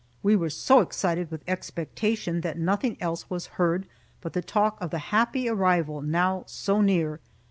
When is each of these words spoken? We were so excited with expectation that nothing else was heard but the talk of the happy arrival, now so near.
We 0.23 0.35
were 0.35 0.49
so 0.49 0.79
excited 0.79 1.29
with 1.29 1.43
expectation 1.47 2.41
that 2.41 2.57
nothing 2.57 2.97
else 2.99 3.29
was 3.29 3.45
heard 3.61 3.85
but 4.19 4.33
the 4.33 4.41
talk 4.41 4.81
of 4.81 4.89
the 4.89 4.97
happy 5.13 5.47
arrival, 5.47 6.01
now 6.01 6.43
so 6.47 6.81
near. 6.81 7.19